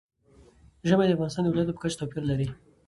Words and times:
ژمی 0.87 1.05
د 1.07 1.11
افغانستان 1.15 1.43
د 1.43 1.47
ولایاتو 1.49 1.75
په 1.75 1.81
کچه 1.83 1.97
توپیر 1.99 2.23
لري. 2.29 2.47